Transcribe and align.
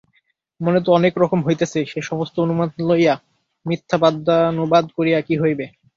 মনে 0.61 0.79
তো 0.81 0.99
অনেক 0.99 1.13
রকম 1.17 1.39
হইতেছে, 1.43 1.79
সে-সমস্ত 1.91 2.35
অনুমান 2.39 2.69
লইয়া 2.87 3.15
মিথ্যা 3.65 3.97
বাদানুবাদ 4.01 4.85
করিয়া 4.97 5.19
কী 5.27 5.35
হইবে? 5.41 5.65